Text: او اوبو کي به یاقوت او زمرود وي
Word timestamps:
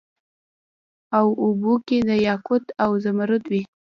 او 1.17 1.27
اوبو 1.43 1.73
کي 1.87 1.97
به 2.07 2.15
یاقوت 2.27 2.65
او 2.83 2.91
زمرود 3.03 3.43
وي 3.51 3.61